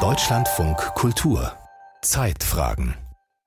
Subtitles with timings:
[0.00, 1.52] Deutschlandfunk Kultur
[2.02, 2.96] Zeitfragen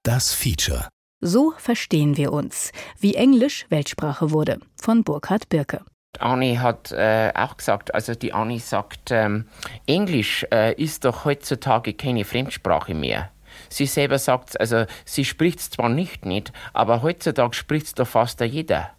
[0.03, 0.87] Das Feature
[1.19, 5.81] So verstehen wir uns, wie Englisch Weltsprache wurde, von Burkhard Birke.
[6.19, 9.49] Annie hat äh, auch gesagt, also die Annie sagt, ähm,
[9.85, 13.31] Englisch äh, ist doch heutzutage keine Fremdsprache mehr.
[13.67, 18.07] Sie selber sagt, also sie spricht es zwar nicht nicht, aber heutzutage spricht es doch
[18.07, 18.91] fast jeder.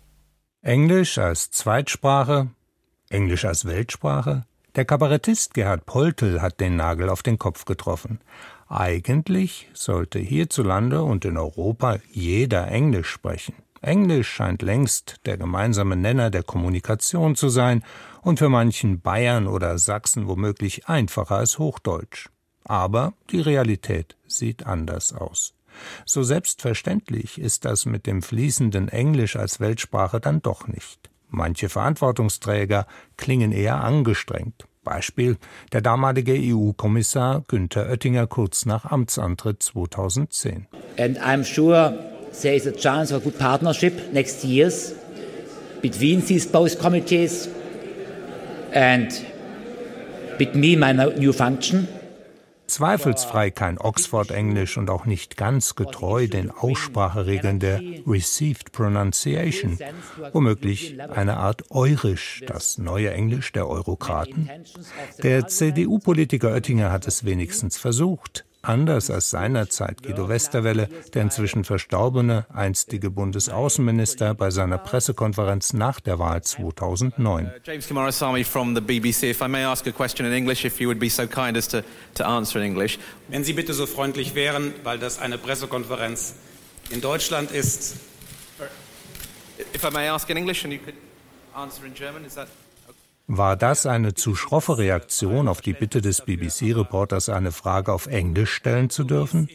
[0.60, 2.48] Englisch als Zweitsprache,
[3.08, 4.44] Englisch als Weltsprache.
[4.78, 8.20] Der Kabarettist Gerhard Poltel hat den Nagel auf den Kopf getroffen.
[8.68, 13.56] Eigentlich sollte hierzulande und in Europa jeder Englisch sprechen.
[13.80, 17.82] Englisch scheint längst der gemeinsame Nenner der Kommunikation zu sein
[18.22, 22.28] und für manchen Bayern oder Sachsen womöglich einfacher als Hochdeutsch.
[22.62, 25.54] Aber die Realität sieht anders aus.
[26.04, 31.10] So selbstverständlich ist das mit dem fließenden Englisch als Weltsprache dann doch nicht.
[31.30, 32.86] Manche Verantwortungsträger
[33.16, 34.67] klingen eher angestrengt.
[34.84, 35.36] Beispiel
[35.72, 40.66] der damalige EU-Kommissar Günther Oettinger kurz nach Amtsantritt 2010.
[40.98, 41.98] And I'm sure
[42.42, 44.94] there is a chance for good partnership next years
[45.82, 47.48] between these both committees
[48.72, 49.12] and
[50.38, 51.88] with me, my new function.
[52.68, 59.78] Zweifelsfrei kein Oxford-Englisch und auch nicht ganz getreu den Ausspracheregeln der Received Pronunciation,
[60.32, 64.50] womöglich eine Art Eurisch, das neue Englisch der Eurokraten.
[65.22, 68.44] Der CDU-Politiker Oettinger hat es wenigstens versucht.
[68.62, 76.18] Anders als seinerzeit Guido Westerwelle, der inzwischen verstorbene einstige Bundesaußenminister bei seiner Pressekonferenz nach der
[76.18, 77.46] Wahl 2009.
[77.46, 79.24] Uh, James Kimarasamy from the BBC.
[79.24, 81.68] If I may ask a question in English, if you would be so kind as
[81.68, 81.82] to,
[82.14, 82.98] to answer in English.
[83.28, 86.34] Wenn Sie bitte so freundlich wären, weil das eine Pressekonferenz
[86.90, 87.96] in Deutschland ist.
[89.72, 90.96] If I may ask in English and you could
[91.54, 92.48] answer in German, is that
[93.28, 98.52] war das eine zu schroffe Reaktion auf die Bitte des BBC-Reporters, eine Frage auf Englisch
[98.52, 99.48] stellen zu dürfen?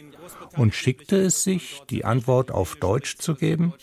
[0.56, 3.74] Und schickte es sich, die Antwort auf Deutsch zu geben?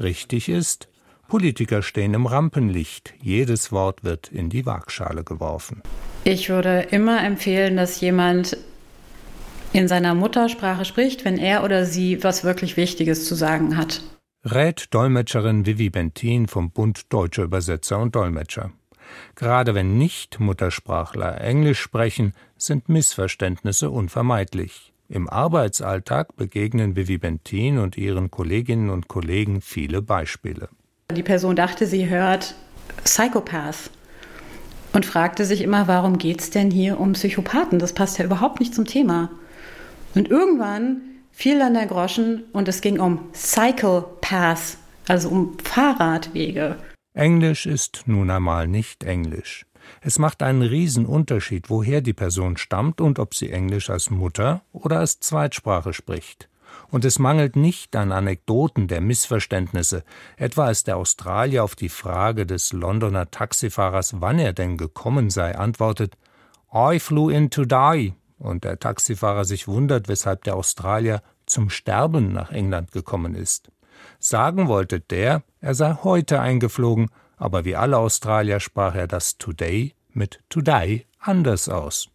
[0.00, 0.88] Richtig ist,
[1.28, 3.14] Politiker stehen im Rampenlicht.
[3.20, 5.82] Jedes Wort wird in die Waagschale geworfen.
[6.24, 8.56] Ich würde immer empfehlen, dass jemand
[9.72, 14.00] in seiner Muttersprache spricht, wenn er oder sie was wirklich Wichtiges zu sagen hat.
[14.44, 18.70] Rät Dolmetscherin Vivi Bentin vom Bund Deutscher Übersetzer und Dolmetscher.
[19.34, 24.92] Gerade wenn Nicht-Muttersprachler Englisch sprechen, sind Missverständnisse unvermeidlich.
[25.08, 30.68] Im Arbeitsalltag begegnen Vivi Bentin und ihren Kolleginnen und Kollegen viele Beispiele.
[31.14, 32.56] Die Person dachte, sie hört
[33.04, 33.90] Psychopath
[34.92, 37.78] und fragte sich immer, warum geht es denn hier um Psychopathen?
[37.78, 39.30] Das passt ja überhaupt nicht zum Thema.
[40.14, 46.76] Und irgendwann fiel dann der Groschen und es ging um Cycle Path, also um Fahrradwege.
[47.16, 49.64] Englisch ist nun einmal nicht Englisch.
[50.02, 54.98] Es macht einen Riesenunterschied, woher die Person stammt und ob sie Englisch als Mutter oder
[54.98, 56.50] als Zweitsprache spricht.
[56.90, 60.04] Und es mangelt nicht an Anekdoten der Missverständnisse,
[60.36, 65.56] etwa als der Australier auf die Frage des Londoner Taxifahrers, wann er denn gekommen sei,
[65.56, 66.18] antwortet
[66.70, 72.34] I flew in to die, und der Taxifahrer sich wundert, weshalb der Australier zum Sterben
[72.34, 73.70] nach England gekommen ist.
[74.18, 79.94] Sagen wollte der, er sei heute eingeflogen, aber wie alle Australier sprach er das Today
[80.12, 82.08] mit Today anders aus.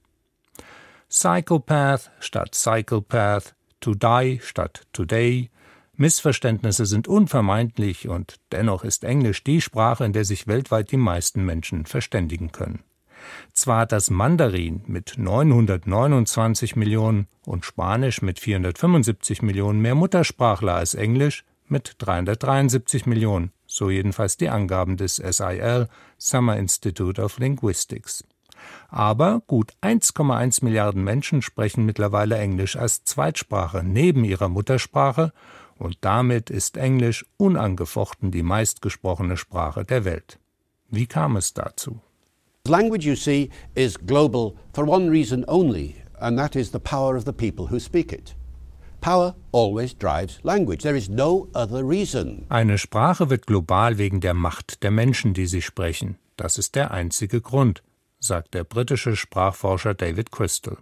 [1.09, 5.49] Psychopath statt Psychopath, to die statt today.
[5.97, 11.45] Missverständnisse sind unvermeidlich und dennoch ist Englisch die Sprache, in der sich weltweit die meisten
[11.45, 12.83] Menschen verständigen können.
[13.53, 20.95] Zwar hat das Mandarin mit 929 Millionen und Spanisch mit 475 Millionen mehr Muttersprachler als
[20.95, 25.87] Englisch, mit 373 Millionen, so jedenfalls die Angaben des SIL
[26.17, 28.23] Summer Institute of Linguistics.
[28.89, 35.31] Aber gut 1,1 Milliarden Menschen sprechen mittlerweile Englisch als Zweitsprache neben ihrer Muttersprache
[35.77, 40.37] und damit ist Englisch unangefochten die meistgesprochene Sprache der Welt.
[40.89, 42.01] Wie kam es dazu?
[42.67, 47.25] Language, you see, is global for one reason only, and that is the power of
[47.25, 48.35] the people who speak it.
[49.01, 50.83] Power always drives language.
[50.83, 52.45] There is no other reason.
[52.49, 56.17] Eine Sprache wird global wegen der Macht der Menschen, die sie sprechen.
[56.37, 57.83] Das ist der einzige Grund,
[58.19, 60.77] sagt der britische Sprachforscher David Crystal.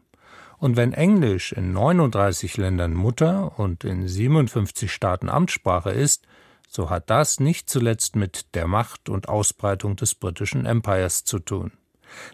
[0.58, 6.28] Und wenn Englisch in 39 Ländern Mutter und in 57 Staaten Amtssprache ist,
[6.70, 11.72] so hat das nicht zuletzt mit der Macht und Ausbreitung des britischen Empires zu tun.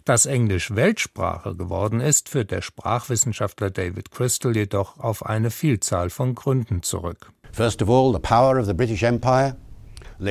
[0.03, 6.35] Dass Englisch Weltsprache geworden ist, führt der Sprachwissenschaftler David Crystal jedoch auf eine Vielzahl von
[6.35, 7.31] Gründen zurück.
[7.51, 9.55] First of all, the power of the British Empire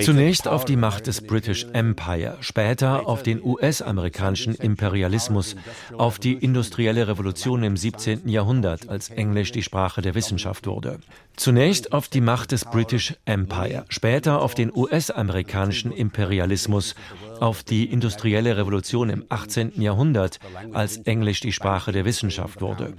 [0.03, 5.57] Zunächst auf die Macht des British Empire, später auf den US-amerikanischen Imperialismus,
[5.97, 8.29] auf die industrielle Revolution im 17.
[8.29, 11.01] Jahrhundert, als Englisch die Sprache der Wissenschaft wurde.
[11.37, 16.95] Zunächst auf die Macht des British Empire, später auf den US-amerikanischen Imperialismus,
[17.41, 19.81] auf die industrielle Revolution im 18.
[19.81, 20.39] Jahrhundert,
[20.73, 22.95] als Englisch die Sprache der Wissenschaft wurde.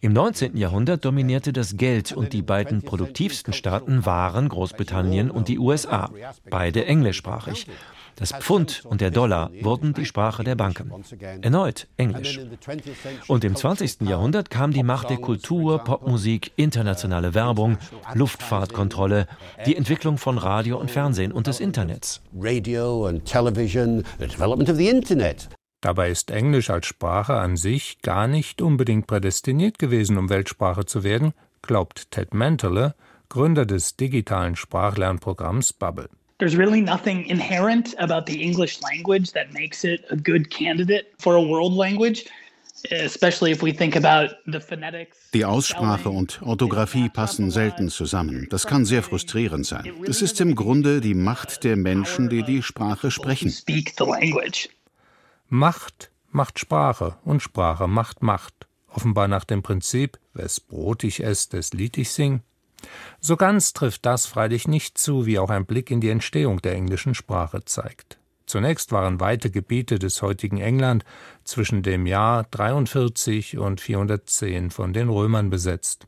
[0.00, 0.56] Im 19.
[0.56, 5.97] Jahrhundert dominierte das Geld und die beiden produktivsten Staaten waren Großbritannien und die USA,
[6.50, 7.66] beide englischsprachig.
[8.18, 10.90] Das Pfund und der Dollar wurden die Sprache der Banken.
[11.40, 12.40] Erneut Englisch.
[13.28, 14.00] Und im 20.
[14.00, 17.78] Jahrhundert kam die Macht der Kultur, Popmusik, internationale Werbung,
[18.14, 19.28] Luftfahrtkontrolle,
[19.66, 22.20] die Entwicklung von Radio und Fernsehen und des Internets.
[22.36, 25.48] Radio and television, the development of the Internet.
[25.80, 31.04] Dabei ist Englisch als Sprache an sich gar nicht unbedingt prädestiniert gewesen, um Weltsprache zu
[31.04, 32.96] werden, glaubt Ted Mantler,
[33.28, 36.08] Gründer des digitalen Sprachlernprogramms Bubble.
[36.38, 41.34] There's really nothing inherent about the English language that makes it a good candidate for
[41.34, 42.24] a world language.
[45.34, 48.46] Die Aussprache und Orthographie passen selten zusammen.
[48.50, 49.92] Das kann sehr frustrierend sein.
[50.06, 53.52] Es ist im Grunde die Macht der Menschen, die die Sprache sprechen.
[55.48, 58.68] Macht macht Sprache und Sprache macht Macht.
[58.88, 62.42] Offenbar nach dem Prinzip, wes Brot ich ess, des Lied ich sing.
[63.20, 66.74] So ganz trifft das freilich nicht zu, wie auch ein Blick in die Entstehung der
[66.74, 68.18] englischen Sprache zeigt.
[68.46, 71.04] Zunächst waren weite Gebiete des heutigen England
[71.44, 76.06] zwischen dem Jahr 43 und 410 von den Römern besetzt.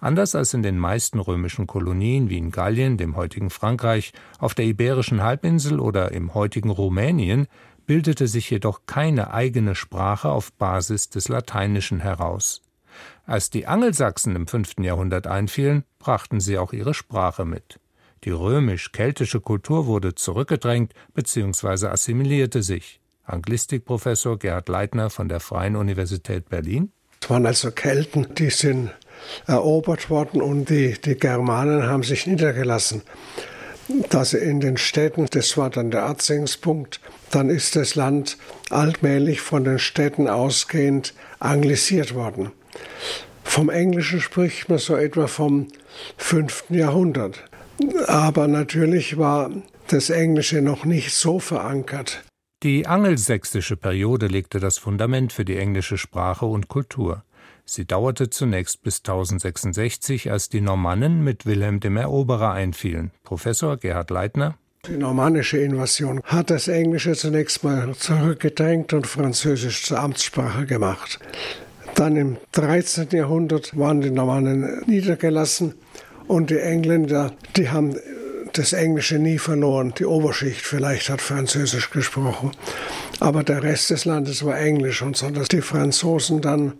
[0.00, 4.66] Anders als in den meisten römischen Kolonien wie in Gallien, dem heutigen Frankreich, auf der
[4.66, 7.46] Iberischen Halbinsel oder im heutigen Rumänien
[7.86, 12.60] bildete sich jedoch keine eigene Sprache auf Basis des Lateinischen heraus.
[13.28, 14.76] Als die Angelsachsen im 5.
[14.80, 17.78] Jahrhundert einfielen, brachten sie auch ihre Sprache mit.
[18.24, 21.88] Die römisch-keltische Kultur wurde zurückgedrängt bzw.
[21.88, 23.02] assimilierte sich.
[23.24, 26.90] Anglistikprofessor Gerhard Leitner von der Freien Universität Berlin.
[27.20, 28.92] Es waren also Kelten, die sind
[29.46, 33.02] erobert worden und die, die Germanen haben sich niedergelassen.
[34.08, 36.98] Dass in den Städten, das war dann der Erzählungspunkt,
[37.30, 38.38] dann ist das Land
[38.70, 42.52] allmählich von den Städten ausgehend anglisiert worden.
[43.44, 45.68] Vom Englischen spricht man so etwa vom
[46.18, 46.64] 5.
[46.70, 47.44] Jahrhundert.
[48.06, 49.50] Aber natürlich war
[49.88, 52.22] das Englische noch nicht so verankert.
[52.62, 57.22] Die angelsächsische Periode legte das Fundament für die englische Sprache und Kultur.
[57.64, 63.12] Sie dauerte zunächst bis 1066, als die Normannen mit Wilhelm dem Eroberer einfielen.
[63.24, 64.56] Professor Gerhard Leitner.
[64.86, 71.20] Die normannische Invasion hat das Englische zunächst mal zurückgedrängt und Französisch zur Amtssprache gemacht.
[71.98, 73.08] Dann im 13.
[73.10, 75.74] Jahrhundert waren die Normannen niedergelassen
[76.28, 77.96] und die Engländer, die haben
[78.52, 79.92] das Englische nie verloren.
[79.98, 82.52] Die Oberschicht vielleicht hat Französisch gesprochen,
[83.18, 86.74] aber der Rest des Landes war Englisch und so, dass die Franzosen dann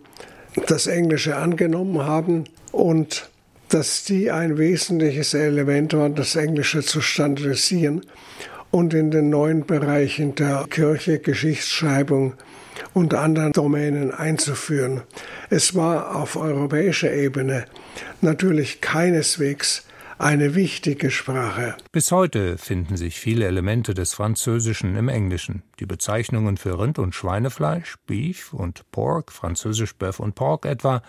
[0.67, 3.29] das Englische angenommen haben und
[3.67, 8.05] dass die ein wesentliches Element waren, das Englische zu standardisieren
[8.71, 12.35] und in den neuen Bereichen der Kirche, Geschichtsschreibung,
[12.93, 15.01] und anderen Domänen einzuführen.
[15.49, 17.65] Es war auf europäischer Ebene
[18.21, 19.85] natürlich keineswegs
[20.19, 21.75] eine wichtige Sprache.
[21.93, 25.63] Bis heute finden sich viele Elemente des Französischen im Englischen.
[25.79, 31.01] Die Bezeichnungen für Rind- und Schweinefleisch, Beef und Pork, französisch Bœuf und Pork etwa.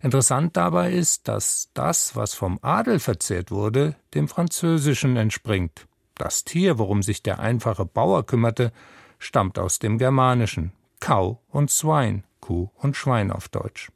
[0.00, 5.86] Interessant dabei ist, dass das, was vom Adel verzehrt wurde, dem Französischen entspringt.
[6.16, 8.72] Das Tier, worum sich der einfache Bauer kümmerte,
[9.18, 10.72] stammt aus dem Germanischen,
[11.02, 13.90] Cow und Swine, Kuh und Schwein auf Deutsch.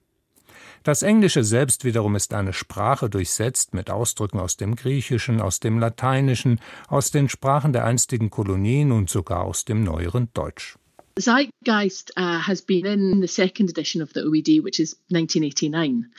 [0.83, 5.79] Das Englische selbst wiederum ist eine Sprache durchsetzt mit Ausdrücken aus dem Griechischen, aus dem
[5.79, 10.79] Lateinischen, aus den Sprachen der einstigen Kolonien und sogar aus dem neueren Deutsch.
[11.19, 16.11] Zeitgeist uh, has been in the second edition of the OED, which is 1989.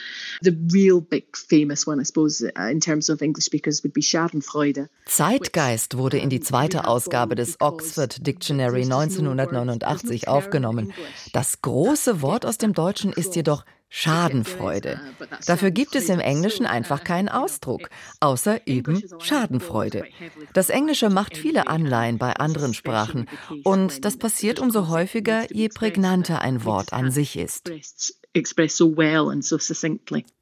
[0.42, 4.01] The real big famous one, I suppose, uh, in terms of English speakers, would be
[4.01, 4.89] Schadenfreude.
[5.06, 10.92] Zeitgeist wurde in die zweite Ausgabe des Oxford Dictionary 1989 aufgenommen.
[11.32, 15.00] Das große Wort aus dem Deutschen ist jedoch Schadenfreude.
[15.46, 17.89] Dafür gibt es im Englischen einfach keinen Ausdruck,
[18.20, 20.03] außer eben Schadenfreude.
[20.53, 23.27] Das Englische macht viele Anleihen bei anderen Sprachen
[23.63, 27.72] und das passiert umso häufiger, je prägnanter ein Wort an sich ist.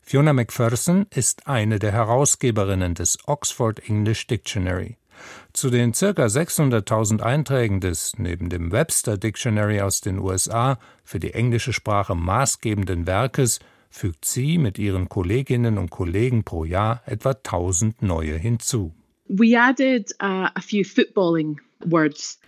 [0.02, 4.98] Fiona McPherson ist eine der Herausgeberinnen des Oxford English Dictionary.
[5.54, 6.08] Zu den ca.
[6.08, 13.08] 600.000 Einträgen des neben dem Webster Dictionary aus den USA für die englische Sprache maßgebenden
[13.08, 18.94] Werkes fügt sie mit ihren Kolleginnen und Kollegen pro Jahr etwa 1000 neue hinzu.
[19.28, 21.60] We added uh, a few footballing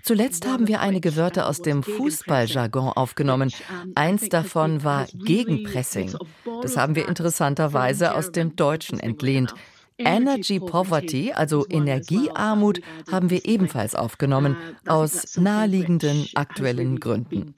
[0.04, 3.52] Zuletzt haben wir einige Wörter aus dem Fußballjargon aufgenommen.
[3.96, 6.16] Eins davon war Gegenpressing.
[6.62, 9.54] Das haben wir interessanterweise aus dem Deutschen entlehnt.
[9.98, 17.54] Energy Poverty, also Energiearmut, haben wir ebenfalls aufgenommen, aus naheliegenden aktuellen Gründen.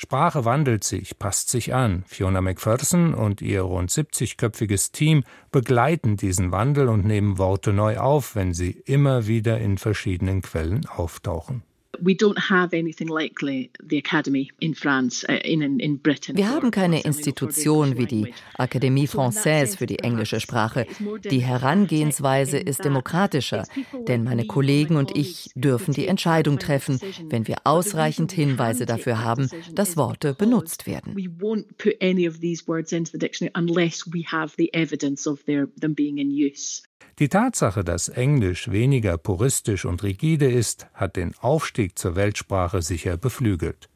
[0.00, 2.04] Sprache wandelt sich, passt sich an.
[2.06, 8.36] Fiona McPherson und ihr rund 70-köpfiges Team begleiten diesen Wandel und nehmen Worte neu auf,
[8.36, 11.64] wenn sie immer wieder in verschiedenen Quellen auftauchen.
[16.36, 20.86] Wir haben keine Institution wie die Académie Française für die englische Sprache.
[21.30, 23.64] Die Herangehensweise ist demokratischer,
[24.06, 29.48] denn meine Kollegen und ich dürfen die Entscheidung treffen, wenn wir ausreichend Hinweise dafür haben,
[29.72, 31.14] dass Worte benutzt werden.
[37.18, 43.16] Die Tatsache, dass Englisch weniger puristisch und rigide ist, hat den Aufstieg zur Weltsprache sicher
[43.16, 43.88] beflügelt.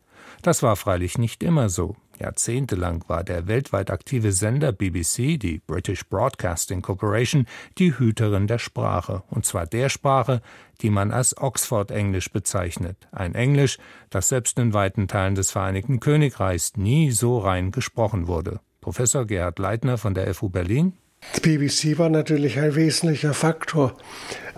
[0.43, 1.95] Das war freilich nicht immer so.
[2.19, 7.47] Jahrzehntelang war der weltweit aktive Sender BBC, die British Broadcasting Corporation,
[7.79, 10.43] die Hüterin der Sprache, und zwar der Sprache,
[10.81, 13.79] die man als Oxford-Englisch bezeichnet, ein Englisch,
[14.11, 18.61] das selbst in weiten Teilen des Vereinigten Königreichs nie so rein gesprochen wurde.
[18.81, 20.95] Professor Gerhard Leitner von der FU Berlin
[21.37, 23.97] die BBC war natürlich ein wesentlicher Faktor,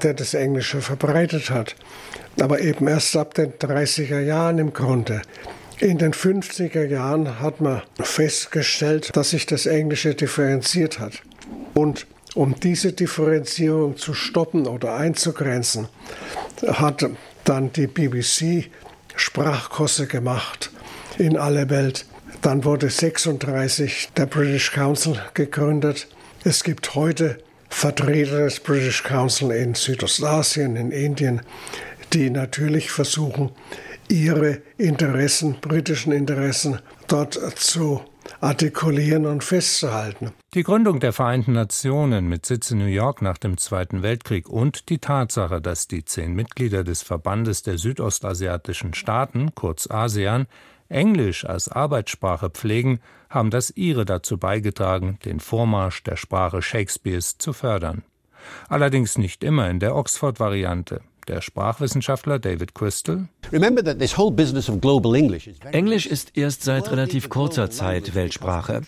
[0.03, 1.77] der das Englische verbreitet hat.
[2.41, 5.23] Aber eben erst ab den 30er Jahren im Grunde.
[5.79, 11.23] In den 50er Jahren hat man festgestellt, dass sich das Englische differenziert hat.
[11.75, 15.89] Und um diese Differenzierung zu stoppen oder einzugrenzen,
[16.67, 17.09] hat
[17.45, 18.71] dann die BBC
[19.15, 20.71] Sprachkurse gemacht
[21.19, 22.07] in aller Welt.
[22.43, 26.09] Dann wurde 36 der British Council gegründet
[26.45, 27.39] es gibt heute
[27.71, 31.41] Vertreter des British Council in Südostasien, in Indien,
[32.13, 33.51] die natürlich versuchen,
[34.09, 38.03] ihre Interessen, britischen Interessen, dort zu
[38.41, 40.33] artikulieren und festzuhalten.
[40.53, 44.89] Die Gründung der Vereinten Nationen mit Sitz in New York nach dem Zweiten Weltkrieg und
[44.89, 50.47] die Tatsache, dass die zehn Mitglieder des Verbandes der südostasiatischen Staaten, kurz ASEAN,
[50.89, 53.01] Englisch als Arbeitssprache pflegen,
[53.31, 58.05] haben das ihre dazu beigetragen, den Vormarsch der Sprache Shakespeares zu fördern.
[58.69, 61.01] Allerdings nicht immer in der Oxford-Variante.
[61.27, 63.29] Der Sprachwissenschaftler David Crystal.
[65.73, 68.83] Englisch ist erst seit relativ kurzer Zeit Weltsprache.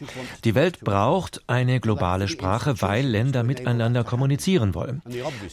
[0.44, 5.02] Die Welt braucht eine globale Sprache, weil Länder miteinander kommunizieren wollen.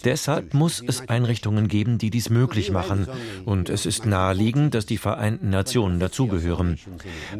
[0.04, 3.08] Deshalb muss es Einrichtungen geben, die dies möglich machen.
[3.46, 6.80] Und es ist naheliegend, dass die Vereinten Nationen dazugehören.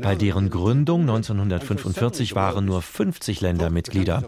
[0.02, 4.24] Bei deren Gründung 1945 waren nur 50 Länder Mitglieder.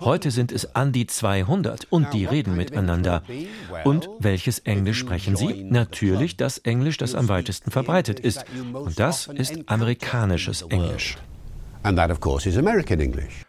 [0.00, 3.22] Heute sind es an die 200 und die reden miteinander.
[3.84, 5.64] Und welches welches Englisch sprechen Sie?
[5.64, 8.44] Natürlich das Englisch, das am weitesten verbreitet ist.
[8.72, 11.16] Und das ist amerikanisches Englisch.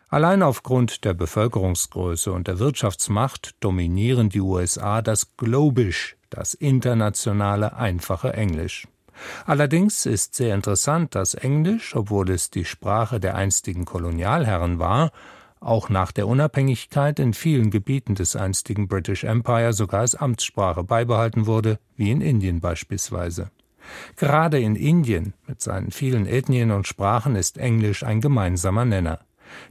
[0.10, 8.34] Allein aufgrund der Bevölkerungsgröße und der Wirtschaftsmacht dominieren die USA das Globisch, das internationale einfache
[8.34, 8.88] Englisch.
[9.46, 15.12] Allerdings ist sehr interessant, dass Englisch, obwohl es die Sprache der einstigen Kolonialherren war,
[15.60, 21.46] auch nach der Unabhängigkeit in vielen Gebieten des einstigen British Empire sogar als Amtssprache beibehalten
[21.46, 23.52] wurde, wie in Indien beispielsweise.
[24.16, 29.20] Gerade in Indien mit seinen vielen Ethnien und Sprachen ist Englisch ein gemeinsamer Nenner.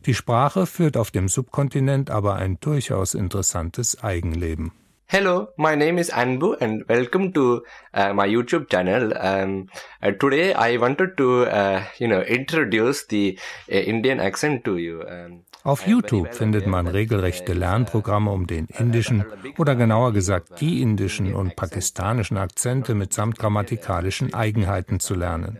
[0.06, 4.72] Die Sprache führt auf dem Subkontinent aber ein durchaus interessantes Eigenleben.
[5.08, 7.62] Hello, my name is Anbu and welcome to
[7.94, 9.12] uh, my YouTube channel.
[9.16, 9.68] Um,
[10.02, 13.38] uh, today I wanted to, uh, you know, introduce the
[13.70, 15.04] uh, Indian accent to you.
[15.08, 19.24] Um, auf YouTube findet man regelrechte Lernprogramme, um den indischen
[19.58, 25.58] oder genauer gesagt die indischen und pakistanischen Akzente mitsamt grammatikalischen Eigenheiten zu lernen.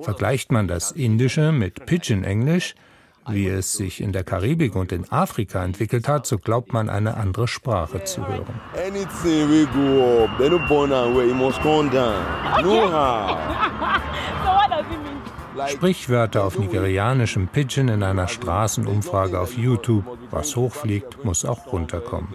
[0.00, 2.76] Vergleicht man das Indische mit Pidgin-Englisch,
[3.28, 7.16] wie es sich in der Karibik und in Afrika entwickelt hat, so glaubt man eine
[7.16, 8.60] andere Sprache zu hören.
[15.68, 20.04] Sprichwörter auf nigerianischem Pidgin in einer Straßenumfrage auf YouTube.
[20.30, 22.28] Was hochfliegt, muss auch runterkommen.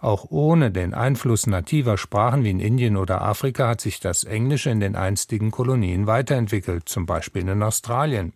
[0.00, 4.70] Auch ohne den Einfluss nativer Sprachen wie in Indien oder Afrika hat sich das Englische
[4.70, 8.32] in den einstigen Kolonien weiterentwickelt, zum Beispiel in Australien.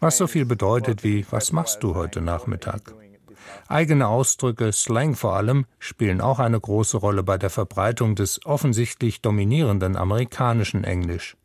[0.00, 2.94] Was so viel bedeutet wie, was machst du heute Nachmittag?
[3.68, 9.20] Eigene Ausdrücke, Slang vor allem, spielen auch eine große Rolle bei der Verbreitung des offensichtlich
[9.20, 11.36] dominierenden amerikanischen Englisch.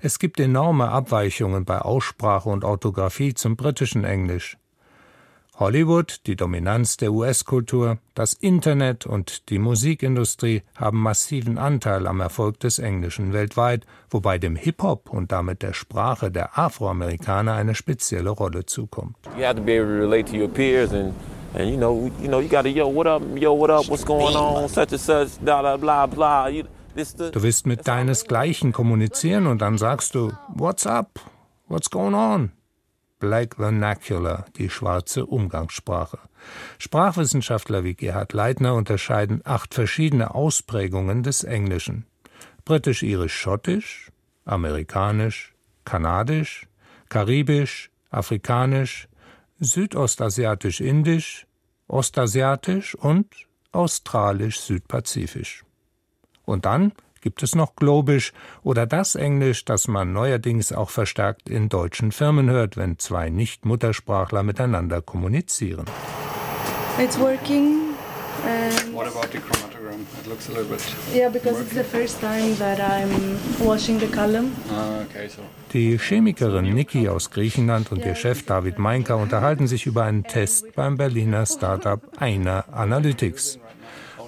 [0.00, 4.58] Es gibt enorme Abweichungen bei Aussprache und Orthographie zum britischen Englisch.
[5.58, 12.58] Hollywood, die Dominanz der US-Kultur, das Internet und die Musikindustrie haben massiven Anteil am Erfolg
[12.60, 18.64] des Englischen weltweit, wobei dem Hip-Hop und damit der Sprache der Afroamerikaner eine spezielle Rolle
[18.64, 19.16] zukommt.
[19.36, 21.12] You have to be able to relate to your peers and
[21.54, 24.04] and you know, you know, you got to yo, what up, yo, what up, what's
[24.04, 26.50] going on, such and such, blah blah blah.
[26.94, 31.20] Du willst mit deinesgleichen kommunizieren und dann sagst du, what's up,
[31.66, 32.52] what's going on?
[33.18, 36.18] Black Vernacular, die schwarze Umgangssprache.
[36.78, 42.04] Sprachwissenschaftler wie Gerhard Leitner unterscheiden acht verschiedene Ausprägungen des Englischen.
[42.64, 44.10] Britisch-irisch-schottisch,
[44.44, 45.54] amerikanisch,
[45.84, 46.66] kanadisch,
[47.08, 49.08] karibisch, afrikanisch,
[49.62, 51.46] südostasiatisch-indisch,
[51.88, 53.26] ostasiatisch und
[53.72, 55.64] australisch-südpazifisch.
[56.44, 61.68] Und dann gibt es noch Globisch oder das Englisch, das man neuerdings auch verstärkt in
[61.68, 65.86] deutschen Firmen hört, wenn zwei Nicht-Muttersprachler miteinander kommunizieren.
[66.98, 67.81] It's working.
[68.92, 70.00] What about the chromatogram?
[70.20, 70.82] It looks a little bit.
[71.14, 71.66] Yeah, because working.
[71.66, 74.52] it's the first time that I'm washing the column.
[74.70, 75.42] Ah, okay, so.
[75.72, 80.74] Die Chemikerin Niki aus Griechenland und ihr Chef David Meinker unterhalten sich über einen Test
[80.74, 83.58] beim Berliner Startup Einer Analytics.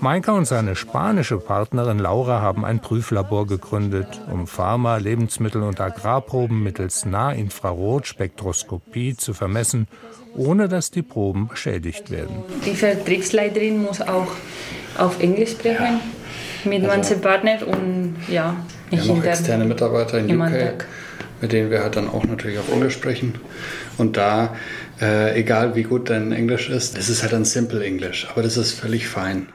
[0.04, 6.62] Maika und seine spanische Partnerin Laura haben ein Prüflabor gegründet, um Pharma-, Lebensmittel- und Agrarproben
[6.62, 9.88] mittels Nahinfrarotspektroskopie zu vermessen,
[10.36, 12.36] ohne dass die Proben beschädigt werden.
[12.66, 14.32] Die Vertriebsleiterin muss auch
[14.98, 16.00] auf Englisch sprechen
[16.66, 18.56] mit also, manchen Partnern und ja,
[18.90, 20.86] nicht ja, noch externe Mitarbeiter in UK, Tag.
[21.40, 23.36] mit denen wir halt dann auch natürlich auf Englisch sprechen.
[23.96, 24.54] Und da,
[25.00, 28.58] äh, egal wie gut dein Englisch ist, es ist halt ein Simple English, aber das
[28.58, 29.48] ist völlig fein.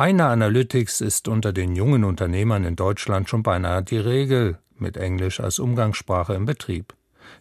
[0.00, 5.40] Einer Analytics ist unter den jungen Unternehmern in Deutschland schon beinahe die Regel mit Englisch
[5.40, 6.94] als Umgangssprache im Betrieb.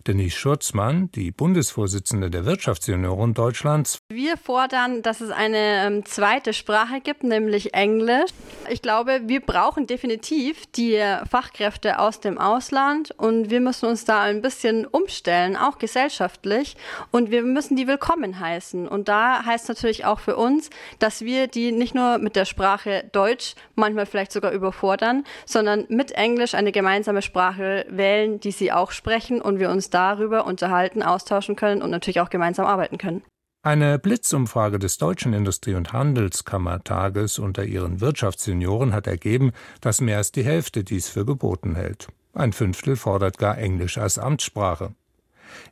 [0.08, 4.00] Denise Schurzmann, die Bundesvorsitzende der Wirtschaftsunion Deutschlands.
[4.12, 8.32] Wir fordern, dass es eine ähm, zweite Sprache gibt, nämlich Englisch.
[8.68, 11.00] Ich glaube, wir brauchen definitiv die
[11.30, 16.76] Fachkräfte aus dem Ausland und wir müssen uns da ein bisschen umstellen, auch gesellschaftlich.
[17.12, 18.88] Und wir müssen die willkommen heißen.
[18.88, 23.08] Und da heißt natürlich auch für uns, dass wir die nicht nur mit der Sprache
[23.12, 28.90] Deutsch manchmal vielleicht sogar überfordern, sondern mit Englisch eine gemeinsame Sprache wählen, die sie auch
[28.90, 33.22] sprechen und wir uns darüber unterhalten, austauschen können und natürlich auch gemeinsam arbeiten können.
[33.62, 40.32] Eine Blitzumfrage des Deutschen Industrie- und Handelskammertages unter ihren Wirtschaftssenioren hat ergeben, dass mehr als
[40.32, 42.08] die Hälfte dies für geboten hält.
[42.34, 44.94] Ein Fünftel fordert gar Englisch als Amtssprache.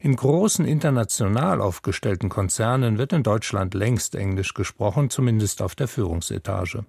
[0.02, 6.84] In großen international aufgestellten Konzernen wird in Deutschland längst Englisch gesprochen, zumindest auf der Führungsetage.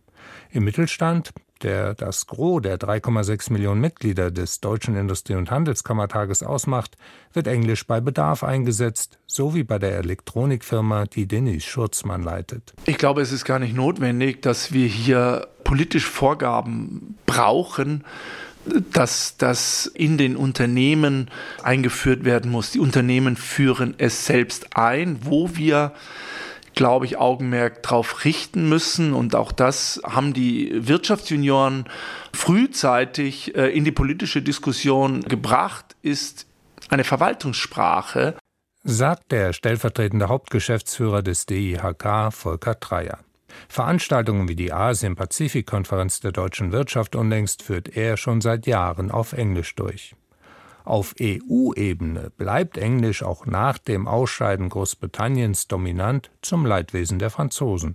[0.50, 1.30] Im Mittelstand,
[1.62, 6.96] der das Gros der 3,6 Millionen Mitglieder des Deutschen Industrie- und Handelskammertages ausmacht,
[7.32, 12.74] wird Englisch bei Bedarf eingesetzt, so wie bei der Elektronikfirma, die Denise Schurzmann leitet.
[12.86, 18.04] Ich glaube, es ist gar nicht notwendig, dass wir hier politisch Vorgaben brauchen,
[18.92, 21.30] dass das in den Unternehmen
[21.62, 22.72] eingeführt werden muss.
[22.72, 25.92] Die Unternehmen führen es selbst ein, wo wir
[26.78, 29.12] glaube ich, Augenmerk darauf richten müssen.
[29.12, 31.88] Und auch das haben die Wirtschaftsjunioren
[32.32, 36.46] frühzeitig äh, in die politische Diskussion gebracht, ist
[36.88, 38.36] eine Verwaltungssprache.
[38.84, 43.18] Sagt der stellvertretende Hauptgeschäftsführer des DIHK, Volker Dreyer.
[43.68, 49.74] Veranstaltungen wie die Asien-Pazifik-Konferenz der deutschen Wirtschaft unlängst führt er schon seit Jahren auf Englisch
[49.74, 50.14] durch.
[50.88, 57.94] Auf EU-Ebene bleibt Englisch auch nach dem Ausscheiden Großbritanniens dominant zum Leidwesen der Franzosen.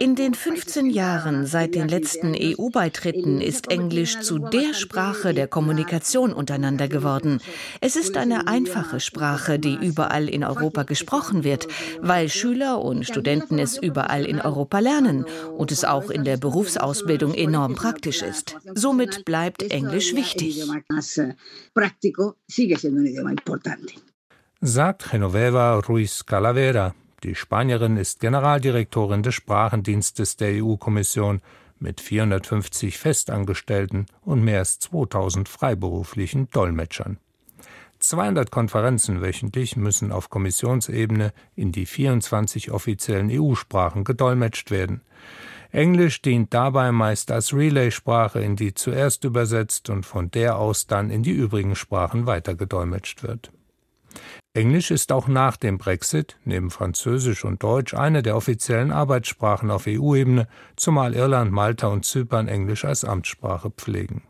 [0.00, 6.32] In den 15 Jahren seit den letzten EU-Beitritten ist Englisch zu der Sprache der Kommunikation
[6.32, 7.42] untereinander geworden.
[7.82, 11.68] Es ist eine einfache Sprache, die überall in Europa gesprochen wird,
[12.00, 15.26] weil Schüler und Studenten es überall in Europa lernen
[15.58, 18.56] und es auch in der Berufsausbildung enorm praktisch ist.
[18.74, 20.62] Somit bleibt Englisch Englisch wichtig.
[24.60, 26.94] Sagt Genoveva Ruiz Calavera.
[27.22, 31.40] Die Spanierin ist Generaldirektorin des Sprachendienstes der EU-Kommission
[31.78, 37.18] mit 450 Festangestellten und mehr als 2000 freiberuflichen Dolmetschern.
[37.98, 45.00] 200 Konferenzen wöchentlich müssen auf Kommissionsebene in die 24 offiziellen EU-Sprachen gedolmetscht werden.
[45.72, 51.10] Englisch dient dabei meist als Relay-Sprache, in die zuerst übersetzt und von der aus dann
[51.10, 53.52] in die übrigen Sprachen weitergedolmetscht wird.
[54.54, 59.86] Englisch ist auch nach dem Brexit neben Französisch und Deutsch eine der offiziellen Arbeitssprachen auf
[59.86, 64.22] EU-Ebene, zumal Irland, Malta und Zypern Englisch als Amtssprache pflegen.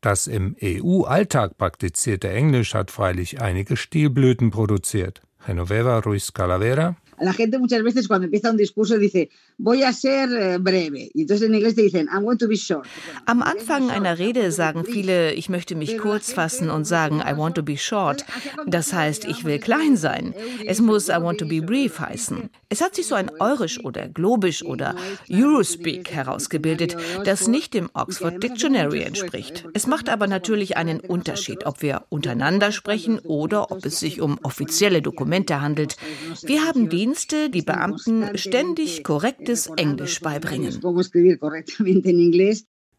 [0.00, 5.22] Das im EU-Alltag praktizierte Englisch hat freilich einige Stilblüten produziert.
[5.44, 10.28] Genoveva Ruiz Calavera la gente muchas veces cuando empieza un discurso dice, voy a ser
[10.32, 11.10] eh, breve.
[11.14, 12.86] Y entonces en inglés te dicen, I'm going to be short.
[13.26, 17.54] Am Anfang einer Rede sagen viele, ich möchte mich kurz fassen und sagen, I want
[17.54, 18.24] to be short.
[18.66, 20.34] Das heißt, ich will klein sein.
[20.66, 22.50] Es muss I want to be brief heißen.
[22.68, 24.94] Es hat sich so ein Eurisch oder Globisch oder
[25.30, 29.64] Eurospeak herausgebildet, das nicht dem Oxford Dictionary entspricht.
[29.72, 34.38] Es macht aber natürlich einen Unterschied, ob wir untereinander sprechen oder ob es sich um
[34.42, 35.96] offizielle Dokumente handelt.
[36.42, 39.04] Wir haben die Dienste die Beamten ständig
[39.46, 40.80] korrektes Englisch beibringen.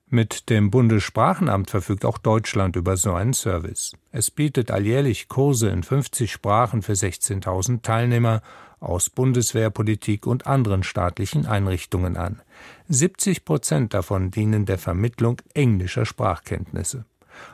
[0.10, 3.92] Mit dem Bundessprachenamt verfügt auch Deutschland über so einen Service.
[4.12, 8.42] Es bietet alljährlich Kurse in 50 Sprachen für 16.000 Teilnehmer
[8.80, 12.42] aus Bundeswehr, Politik und anderen staatlichen Einrichtungen an.
[12.88, 17.04] 70 Prozent davon dienen der Vermittlung englischer Sprachkenntnisse.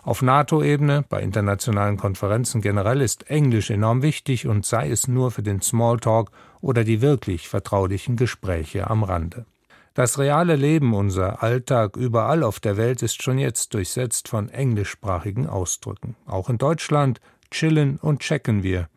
[0.03, 5.43] Auf NATO-Ebene, bei internationalen Konferenzen generell ist Englisch enorm wichtig und sei es nur für
[5.43, 6.29] den Smalltalk
[6.63, 9.45] oder die wirklich vertraulichen Gespräche am Rande.
[9.93, 15.45] Das reale Leben, unser Alltag überall auf der Welt ist schon jetzt durchsetzt von englischsprachigen
[15.45, 16.15] Ausdrücken.
[16.25, 17.19] Auch in Deutschland
[17.51, 18.89] chillen und checken wir.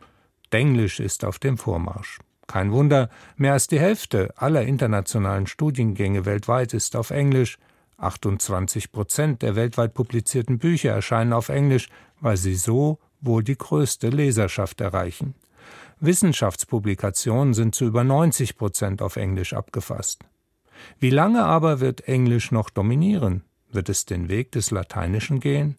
[0.52, 2.20] Denglisch ist auf dem Vormarsch.
[2.46, 7.58] Kein Wunder, mehr als die Hälfte aller internationalen Studiengänge weltweit ist auf Englisch,
[7.98, 11.88] 28 Prozent der weltweit publizierten Bücher erscheinen auf Englisch,
[12.20, 15.34] weil sie so wohl die größte Leserschaft erreichen.
[16.00, 20.24] Wissenschaftspublikationen sind zu über 90 Prozent auf Englisch abgefasst.
[20.98, 23.44] Wie lange aber wird Englisch noch dominieren?
[23.70, 25.78] Wird es den Weg des Lateinischen gehen?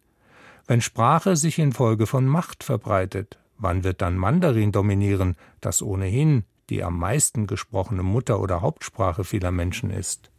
[0.65, 6.83] Wenn Sprache sich infolge von Macht verbreitet, wann wird dann Mandarin dominieren, das ohnehin die
[6.83, 10.29] am meisten gesprochene Mutter- oder Hauptsprache vieler Menschen ist?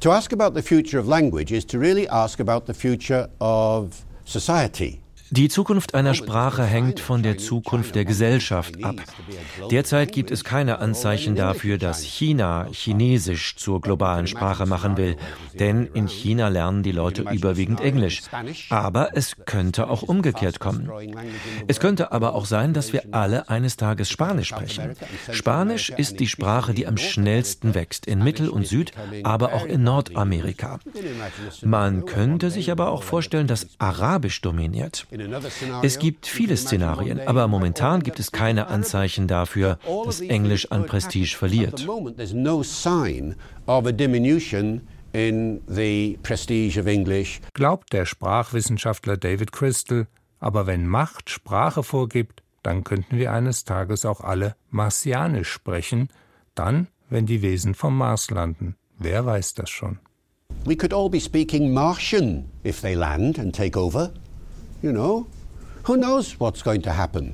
[0.00, 4.04] To ask about the future of language is to really ask about the future of
[4.24, 5.00] society.
[5.30, 8.96] Die Zukunft einer Sprache hängt von der Zukunft der Gesellschaft ab.
[9.70, 15.16] Derzeit gibt es keine Anzeichen dafür, dass China Chinesisch zur globalen Sprache machen will,
[15.58, 18.22] denn in China lernen die Leute überwiegend Englisch.
[18.70, 20.90] Aber es könnte auch umgekehrt kommen.
[21.66, 24.94] Es könnte aber auch sein, dass wir alle eines Tages Spanisch sprechen.
[25.32, 28.92] Spanisch ist die Sprache, die am schnellsten wächst, in Mittel- und Süd,
[29.24, 30.78] aber auch in Nordamerika.
[31.62, 35.06] Man könnte sich aber auch vorstellen, dass Arabisch dominiert.
[35.82, 41.36] Es gibt viele Szenarien, aber momentan gibt es keine Anzeichen dafür, dass Englisch an Prestige
[41.36, 41.86] verliert.
[47.54, 50.06] Glaubt der Sprachwissenschaftler David Crystal,
[50.40, 56.08] aber wenn Macht Sprache vorgibt, dann könnten wir eines Tages auch alle Marsianisch sprechen,
[56.54, 58.74] dann, wenn die Wesen vom Mars landen.
[58.98, 59.98] Wer weiß das schon?
[60.64, 64.12] We could all be speaking Martian if they land and take over.
[64.82, 65.26] You know,
[65.86, 67.32] who knows what's going to happen?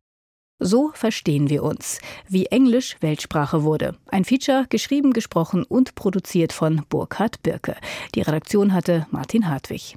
[0.61, 3.97] So verstehen wir uns, wie Englisch Weltsprache wurde.
[4.07, 7.75] Ein Feature geschrieben, gesprochen und produziert von Burkhard Birke.
[8.15, 9.97] Die Redaktion hatte Martin Hartwig.